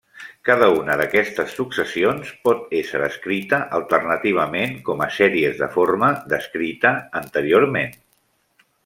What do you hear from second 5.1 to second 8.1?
sèries de forma descrita anteriorment.